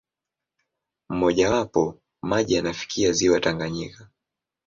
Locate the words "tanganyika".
3.39-4.07